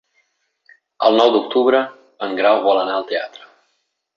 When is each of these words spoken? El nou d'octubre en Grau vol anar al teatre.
El 1.09 1.17
nou 1.19 1.29
d'octubre 1.35 1.81
en 2.29 2.35
Grau 2.43 2.65
vol 2.69 2.81
anar 2.87 2.99
al 2.99 3.07
teatre. 3.13 3.47